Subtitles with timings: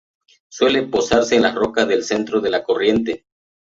[0.49, 3.27] Suele posarse en las rocas del centro de la corriente.